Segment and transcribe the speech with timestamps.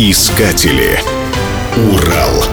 [0.00, 1.00] Искатели.
[1.90, 2.44] Урал.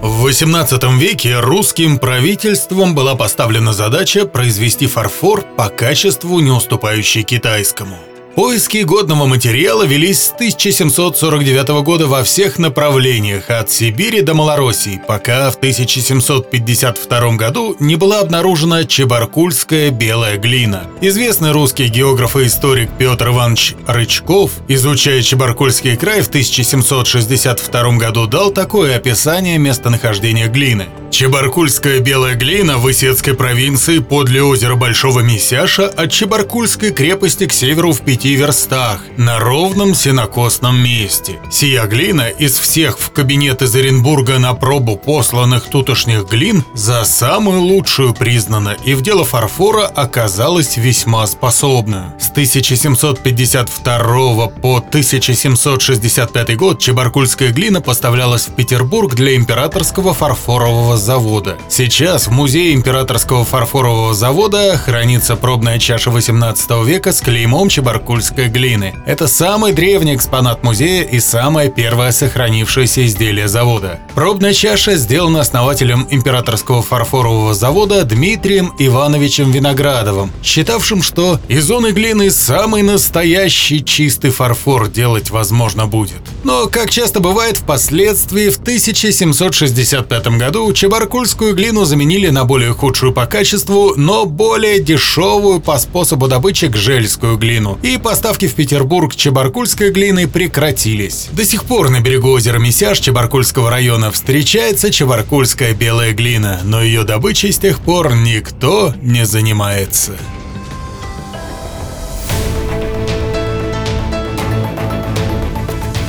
[0.00, 7.98] В XVIII веке русским правительством была поставлена задача произвести фарфор по качеству, не уступающий китайскому.
[8.36, 15.50] Поиски годного материала велись с 1749 года во всех направлениях, от Сибири до Малороссии, пока
[15.50, 20.84] в 1752 году не была обнаружена чебаркульская белая глина.
[21.00, 28.50] Известный русский географ и историк Петр Иванович Рычков, изучая Чебаркульский край в 1762 году, дал
[28.50, 30.88] такое описание местонахождения глины.
[31.10, 37.92] Чебаркульская белая глина в Исетской провинции подле озера Большого Месяша от Чебаркульской крепости к северу
[37.92, 41.38] в пяти верстах, на ровном сенокосном месте.
[41.50, 47.62] Сия глина из всех в кабинет из Оренбурга на пробу посланных тутошних глин за самую
[47.62, 52.14] лучшую признана и в дело фарфора оказалась весьма способна.
[52.20, 61.56] С 1752 по 1765 год чебаркульская глина поставлялась в Петербург для императорского фарфорового завода.
[61.68, 68.94] Сейчас в музее императорского фарфорового завода хранится пробная чаша 18 века с клеймом чебаркульской глины.
[69.06, 74.00] Это самый древний экспонат музея и самое первое сохранившееся изделие завода.
[74.16, 82.32] Пробная чаша сделана основателем императорского фарфорового завода Дмитрием Ивановичем Виноградовым, считавшим, что из зоны глины
[82.32, 86.18] самый настоящий чистый фарфор делать возможно будет.
[86.42, 93.26] Но, как часто бывает, впоследствии в 1765 году чебаркульскую глину заменили на более худшую по
[93.26, 100.28] качеству, но более дешевую по способу добычи гжельскую глину, и поставки в Петербург чебаркульской глины
[100.28, 101.26] прекратились.
[101.32, 107.02] До сих пор на берегу озера Месяж Чебаркульского района встречается чебаркульская белая глина, но ее
[107.02, 110.12] добычей с тех пор никто не занимается.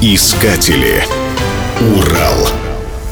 [0.00, 1.04] Искатели.
[1.94, 2.48] Урал.